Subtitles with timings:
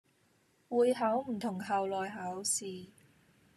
[0.67, 2.87] 會考唔同校內考試